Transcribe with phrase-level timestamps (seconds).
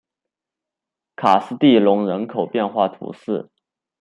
[1.15, 3.51] 卡斯蒂隆人口变化图示